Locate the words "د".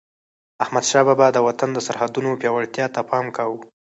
1.35-1.37, 1.73-1.79